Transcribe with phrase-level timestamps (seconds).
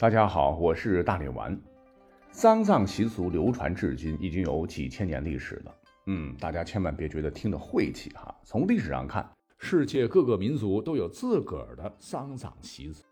[0.00, 1.60] 大家好，我是大力丸。
[2.30, 5.74] 丧葬习俗流传至今已经有几千年历史了。
[6.06, 8.32] 嗯，大家千万别觉得听着晦气哈。
[8.44, 13.02] 从历史上看，世界各个民族都有自个儿的丧葬习俗。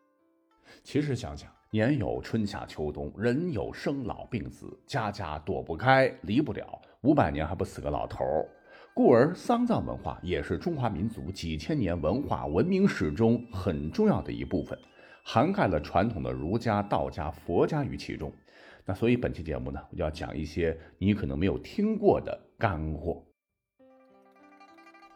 [0.85, 8.49] 其实想想，年有春夏秋冬，人有生老病死，家家躲不开，离不了，五百年还不死个老头儿。
[8.95, 14.79] 故而，丧葬文化也是中华民族几千年文化文明史中很重要的一部分，
[15.29, 18.33] 涵盖了传统的儒家、道家、佛家于其中。
[18.85, 23.21] 那所以本期节目呢，我就要讲一些你可能没有听过的干货。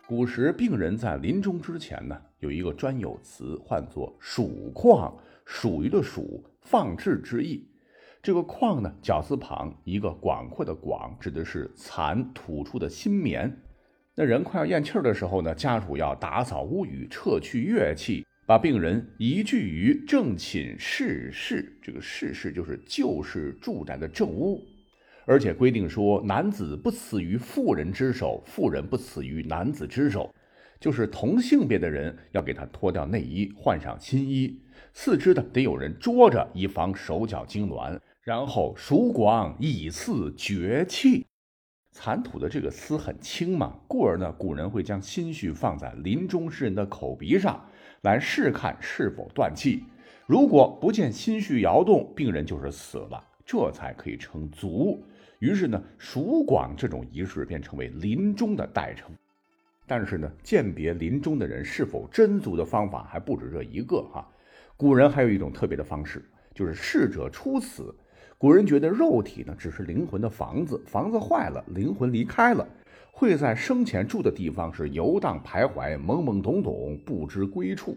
[0.08, 7.70] 古时病人在临终之前呢，有一个专有词，唤作“属况”，属于的属，放置之意。
[8.20, 13.56] 这个况呢，绞字旁一个广阔的广，指的是蚕吐出的新棉。
[14.16, 21.72] 那人快要咽气儿的时候呢，家属要打扫屋宇，撤去乐器，把病人移居于正寝室室。
[21.80, 24.60] 这个室室就是旧式住宅的正屋，
[25.24, 30.34] 而且规定说，男子不死于妇人之手，妇人不死于男子之手，
[30.80, 34.60] 就是同性别的人要给他脱掉内衣，换上新衣，
[34.92, 41.24] 四肢的得有人捉着，以防手脚痉挛，然后数光以赐绝气。
[41.92, 47.64] 残土的这个丝很轻嘛，故而呢，古人会将心绪放在临终之人的口鼻上，
[48.02, 49.84] 来试看是否断气。
[50.26, 55.02] 如果不见心绪摇动，病人就是死了，这才可以称卒。
[55.40, 59.10] 于是呢，数广这种仪式便成为临终的代称。
[59.86, 64.24] 但是呢，鉴别临终的人是否真足的方法还不止这一个哈。
[64.76, 67.94] 古人还有一种特别的方式，就是逝者初死。
[68.38, 72.66] 古人觉得肉体呢只是灵魂的房子，房子坏了，灵魂离开了，
[73.12, 77.96] 会在生前住的地方是游荡徘徊，懵懵懂懂，不知归处。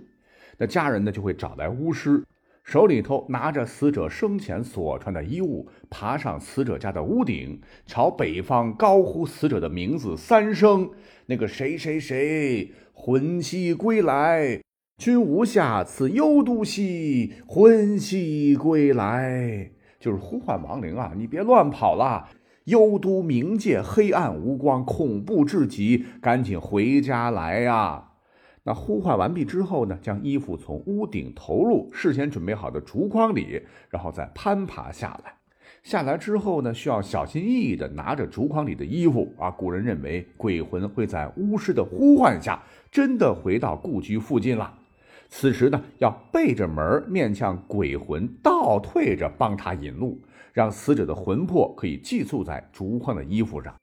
[0.58, 2.24] 那家人呢就会找来巫师，
[2.64, 10.90] 手里头拿着死者生前所穿的衣物，爬上死者家的屋顶，朝北方高呼死者的名字三声
[11.28, 14.62] ：“那个谁谁谁，魂兮归来，
[14.98, 21.14] 君无下此幽都兮，魂兮归来。”就是呼唤亡灵啊！
[21.16, 22.28] 你别乱跑了，
[22.66, 28.12] 幽都冥界黑暗无光，恐怖至极，赶紧回家来呀！
[28.64, 35.34] 那呼唤完毕之后呢，将衣服从屋顶投入事先准备好的竹筐里，然后再攀爬下来。
[35.84, 39.52] 下来之后呢，需要小心翼翼地拿着竹筐里的衣服啊。
[39.52, 44.74] 古人认为，鬼魂会在巫师的呼唤下，真的回到故居附近了。
[45.28, 50.22] 此时呢，要背着门面向鬼魂，倒退着帮他引路，
[50.54, 53.76] 让死者的魂魄可以寄宿在竹筐的衣服上。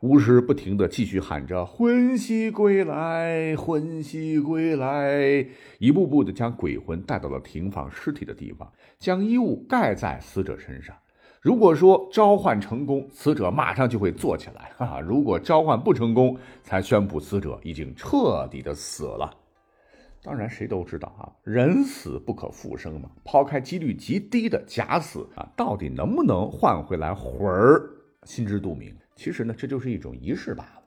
[0.00, 5.46] 巫师不停地继续喊着“魂兮归来，魂兮归来”，
[5.78, 10.94] 一步步地将鬼魂带到了停放尸体的地方，将衣物盖在死者身上。
[11.40, 19.32] 如果说召唤成功，死者马上就会坐起来；哈，如果召唤不成功，才宣布死者已经彻底的死了。
[20.26, 23.08] 当然，谁都知道啊，人死不可复生嘛。
[23.22, 27.88] 抛开几率极低的假死啊，到底能不能换回来魂儿，
[28.24, 28.92] 心知肚明。
[29.14, 30.82] 其实呢，这就是一种仪式罢了。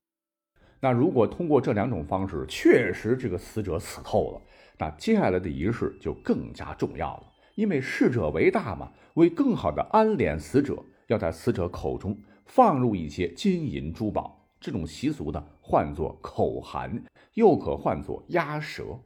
[0.81, 4.41] 那如果通过这两种方式，确实这个死者死透了，
[4.77, 7.23] 那接下来的仪式就更加重要了。
[7.55, 14.35] 因为逝者为大嘛，为更好的安敛死者，要在死者口中放入一些金银珠宝。
[14.59, 17.01] 这种习俗呢，唤作口含，
[17.35, 18.99] 又可唤作压舌。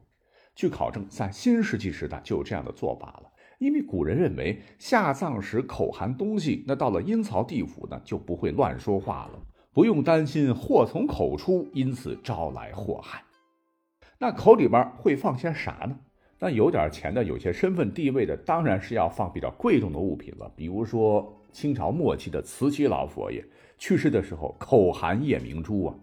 [0.54, 3.30] 据考证，在新石器时代就有这样的做法了。
[3.58, 9.40] 因为古人认为下葬时口含东西，那到了阴曹地府呢就不会乱说话了，
[9.72, 13.22] 不用担心祸从口出，因此招来祸害。
[14.18, 15.96] 那口里边会放些啥呢？
[16.38, 20.52] 那有点钱的、有些身份地位的，当然是要放比较贵重的物品了。
[20.56, 23.42] 比如说清朝末期的慈禧老佛爷
[23.78, 25.94] 去世的时候，口含夜明珠啊，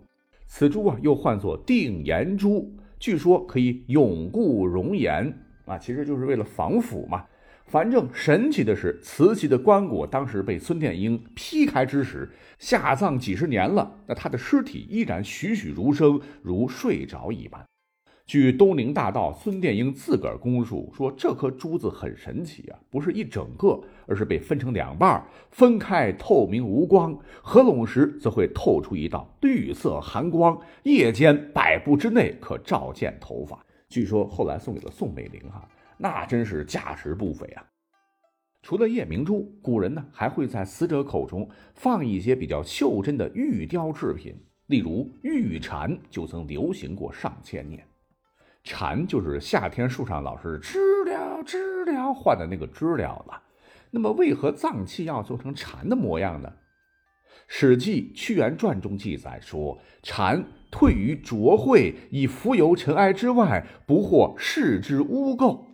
[0.47, 2.73] 此珠啊又唤作定颜珠。
[3.01, 5.33] 据说可以永固容颜
[5.65, 7.25] 啊，其实就是为了防腐嘛。
[7.65, 17.65] 反正神奇的是，慈禧的棺椁当时被孙殿英劈开之时，下葬几十年了，那他的尸体依然栩栩如生，如睡着一般。
[18.25, 23.77] 据东陵大盗孙殿英自个儿供述说，这颗珠子很神奇啊，不是一整个，
[24.07, 33.65] 而是被分成两半，分开透明无光，合拢时则会透出一道绿色寒光，夜间百步之内可照见头发。
[33.89, 37.65] 据说后来送给了宋美龄，哈，那真是价值不菲啊。
[38.61, 44.33] 除了夜明珠，古人呢还会在死者口中放一些比较袖珍的玉雕制品，
[44.67, 47.83] 例如玉蝉，就曾流行过上千年。
[48.63, 53.41] 蝉就是夏天树上老是知了知了唤的那个知了了。
[53.89, 56.49] 那么，为何脏器要做成蝉的模样呢？
[57.47, 65.65] 《史记·屈原传》中记载说：“蝉退于浊秽，以浮游尘埃之外，不获世之污垢。”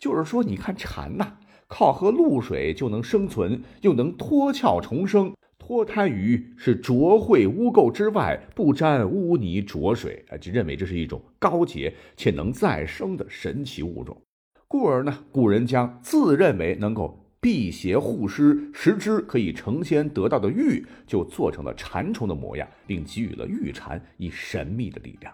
[0.00, 1.36] 就是说，你看蝉呐，
[1.68, 5.32] 靠喝露水就能生存，又能脱壳重生。
[5.64, 14.20] 脱胎于是浊秽污垢之外，不沾污泥浊水啊，就认为这是一种高洁且能再生的神奇物种。
[14.66, 25.32] 故而呢，古人将自认为能够辟邪护尸、食之可以成仙得道的玉，就做成了蟾虫的模样，并给予了玉蝉以神秘的力量。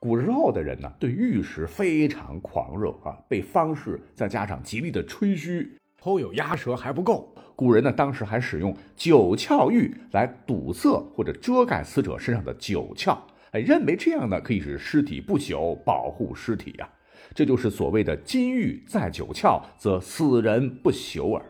[0.00, 7.34] 古时候的人呢，对玉石非常狂热啊，被方士再加上极力的吹嘘，偷有鸭舌还不够。
[7.56, 13.16] 古人呢，当时还使用九窍玉来堵塞或者遮盖死者身上的九窍，
[13.52, 16.86] 哎，认为这样呢可以使尸体不朽，保护尸体呀。
[17.34, 21.42] 这就是所谓的“金玉在九窍，则死人不朽耳”。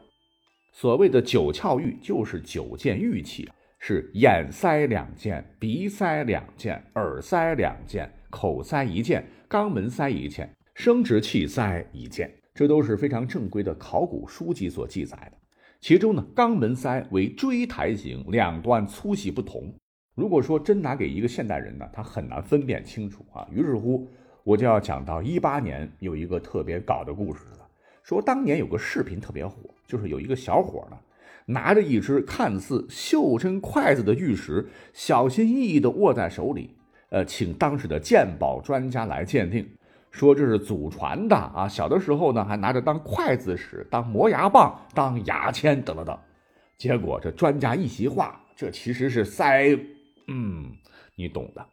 [0.70, 3.50] 所谓的九窍玉，就是九件玉器，
[3.80, 12.32] 是眼塞两件，鼻塞两件，耳塞两件，口塞一件，肛门塞一件，生殖器塞一件。
[12.54, 15.38] 这都是非常正规的考古书籍所记载的。
[15.80, 19.74] 其中呢，肛门塞为锥台形，两端粗细不同。
[20.14, 23.46] 如果说真拿给一个现代人呢，他很难分辨清楚啊。
[23.50, 24.08] 于是乎，
[24.44, 27.66] 我就要讲到一八年有一个特别搞的故事了。
[28.04, 30.96] 说当年有个视频特别火，就是有一个小伙呢，
[31.46, 36.70] 拿着一只看似袖珍筷子的玉石，小心翼翼地握在手里，
[37.10, 39.68] 呃，请当时的鉴宝专家来鉴定。
[40.14, 46.16] 说这是祖传的啊，小的时候呢还拿着当筷子使，当磨牙棒，当牙签等等等。
[46.78, 49.76] 结果这专家一席话，这其实是塞，
[50.28, 50.70] 嗯，
[51.16, 51.66] 你懂的。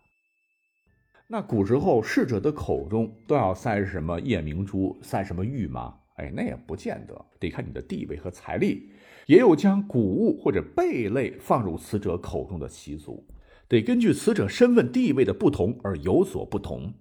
[1.27, 5.93] 那古时候逝者的口中都要塞什么夜明珠，塞什么玉吗？
[6.15, 8.89] 哎，那也不见得，得看你的地位和财力。
[9.27, 13.23] 也有将谷物或者贝类放入死者口中的习俗，
[13.67, 16.91] 得根据死者身份地位的不同而有所不同。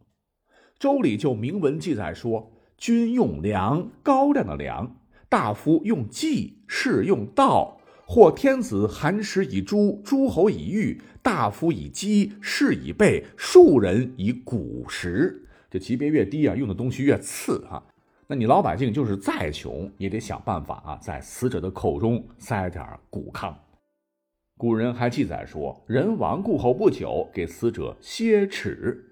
[0.80, 4.86] 周礼就明文记载说：“君用粮，高粱的粮；
[5.28, 7.76] 大夫用稷，士用稻。
[8.06, 15.44] 或天子寒食以猪，诸侯以玉，大夫以鸡，士以贝，庶人以谷食。
[15.70, 17.82] 这级别越低啊，用的东西越次啊。
[18.26, 23.54] 那你老百姓就是再穷，也得想办法啊，在死者的口中塞点谷糠。
[24.56, 29.04] 古人还记载说，人亡故后不久，给死者歇齿。”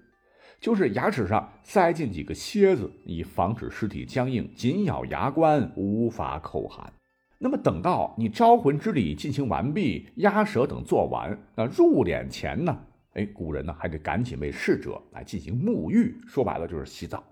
[0.59, 6.91] 就是牙齿上塞进几个楔子，以防止尸体僵硬，紧咬牙关，无法口含。
[7.37, 12.77] 那么等到你招魂之礼进行完毕，压舌等做完，那入殓前呢？
[13.13, 17.23] 哎，古人呢还得赶紧为逝者来进行沐浴，说白了就是洗澡。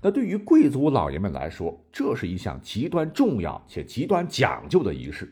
[0.00, 5.30] 那对于贵族老爷们来说，这是一项极端重要且极端讲究的仪式。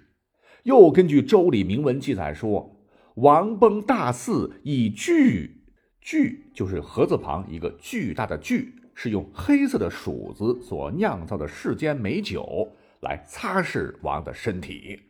[0.65, 2.79] 又根据周礼铭文记载说，
[3.15, 5.62] 王崩大祀以具。
[6.03, 12.69] 巨就是禾字旁一个巨大的巨，是用黑色的黍子所酿造的世间美酒
[13.01, 15.01] 来擦拭王的身体。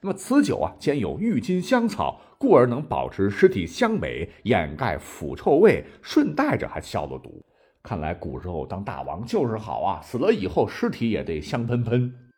[0.00, 7.44] 那么此酒啊，兼有郁金香草，故而能保持尸体香美，掩盖腐臭味，顺带着还消了毒。
[7.82, 12.31] 看来古时候当大王就是好啊，死了以后尸体也得香喷喷。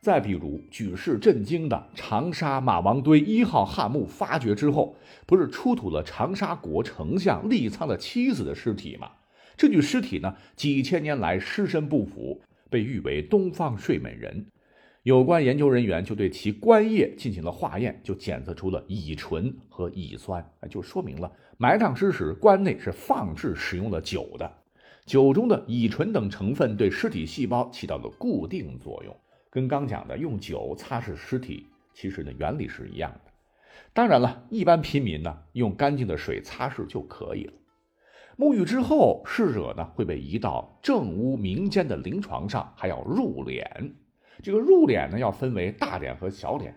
[0.00, 9.10] 再比如，举世震惊的长沙马王堆一号汉墓发掘之后，不是出土了长沙国丞相利苍的妻子的尸体吗？
[9.58, 12.40] 这具尸体呢，几千年来尸身不腐，
[12.70, 14.46] 被誉为东方睡美人。
[15.02, 24.50] 有关研究人员就对其棺液进行了化验，就检测出了乙醇和乙酸，就说明了埋葬之时棺内是放置使用了酒的，
[25.04, 29.14] 酒中的乙醇等成分对尸体细胞起到了固定作用。
[29.50, 33.30] 跟刚讲的用酒擦拭尸体，其实呢原理是一样的。
[33.92, 37.52] 当然了，一般平民呢用干净的水擦拭就可以了。
[38.38, 43.92] 沐浴之后，逝者呢会被移到正屋民间的灵床上，还要入殓。
[44.42, 46.72] 这个入殓呢要分为大殓和小殓。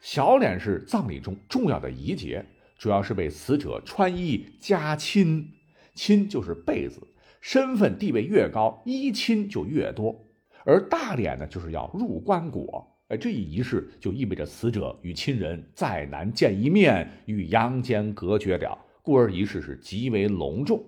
[0.00, 2.44] 小殓是葬礼中重要的仪节，
[2.76, 5.52] 主要是为死者穿衣加亲，
[5.94, 7.00] 亲就是被子，
[7.40, 10.25] 身份地位越高，衣亲就越多。
[10.66, 20.84] 而大殓呢，就是要入棺椁，哎，这一仪式就意味着死者与亲人再难见一面，与阳间隔绝了，故而仪式是极为隆重。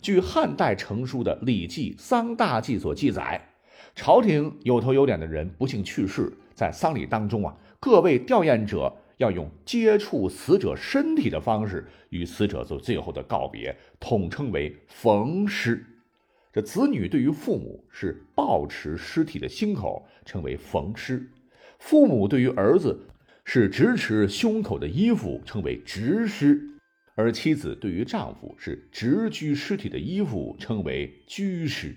[0.00, 3.38] 据汉代成书的《礼记·丧大记》所记载，
[3.94, 15.84] 朝廷有头有脸的人不幸去世，在丧礼当中啊，各位吊唁者要用接触死者身体的方式与死者做最后的告别，统称为“逢尸”。
[16.52, 21.18] 这子女对于父母是抱持尸体的心口，称为缝尸；
[21.78, 22.98] 父母对于儿子
[23.44, 26.56] 是直持胸口的衣服，称为直尸；
[27.14, 31.94] 而妻子对于丈夫是直居尸体的衣服，称为居尸。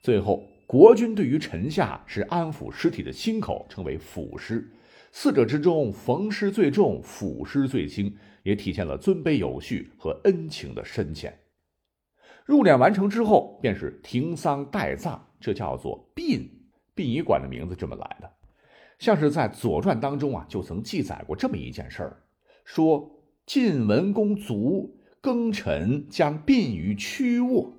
[0.00, 4.68] 最后，国君对于臣下是安抚尸体的心口，称为抚尸。
[5.12, 8.12] 四者之中，缝尸最重，抚尸最轻，
[8.42, 11.32] 也体现了尊卑有序和恩情的深浅。
[12.46, 16.48] 入殓完成之后，便是停丧待葬，这叫做殡。
[16.94, 18.30] 殡仪馆的名字这么来的，
[18.98, 22.16] 像是在《左传》当中啊，就曾记载过这么一件事儿：
[22.64, 23.10] 说
[23.44, 27.70] 晋文公卒，庚辰将殡于曲沃。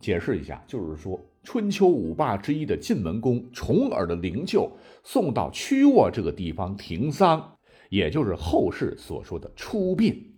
[0.00, 4.68] 解释一下，就是说春秋五霸之一的晋文公重耳的灵柩
[5.04, 7.56] 送到曲沃这个地方停丧，
[7.90, 10.34] 也就是后世所说的出殡。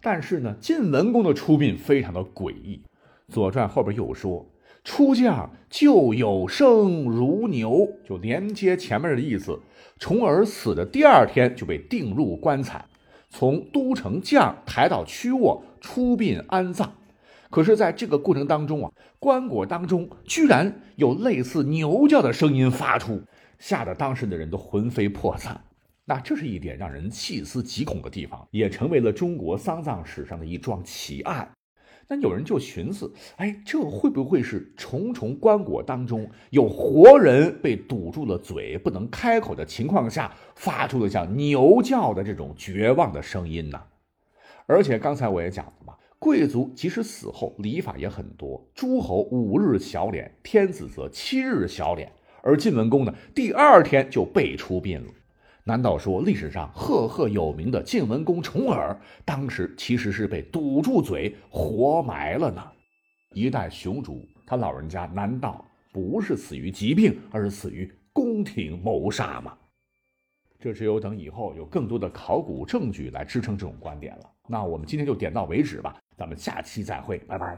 [0.00, 2.80] 但是呢，晋文公的出殡非常的诡异。
[3.32, 4.46] 《左传》后边又说
[4.84, 9.58] ：“出将就有生如牛”，就连接前面的意思。
[9.98, 12.84] 重耳死的第二天就被钉入棺材，
[13.28, 16.92] 从都城将抬到曲沃出殡安葬。
[17.50, 23.22] 可是，在这个过程当中啊，棺椁当中居然有类似牛叫的声音发出，
[23.58, 25.58] 吓得当时的人都魂飞魄散。
[26.04, 31.48] 那这是一点让人细思极恐的地方，也成为了中国丧葬史上的一桩奇案。
[32.08, 43.82] 那有人就寻思，哎，这会不会是重重棺椁当中有活人被堵住了嘴，不能开口的情况下，发出了像牛叫的这种绝望的声音呢？
[44.66, 52.08] 而且刚才我也讲了嘛，贵族即使死后礼法也很多，诸侯五日小殓，天子则七日小殓，
[52.42, 55.08] 而晋文公呢，第二天就被出殡了。
[55.68, 62.62] 难道说历史上赫赫有名的晋文公重耳，当时其实是被堵住嘴活埋了呢？
[63.32, 69.58] 一代雄主，他老人家难道不是死于疾病，而是死于宫廷谋杀吗？
[70.60, 74.30] 这只有等以后有更多的考古证据来支撑这种观点了。
[74.48, 77.54] 那我们今天就点到为止吧，咱们下期再会，拜拜。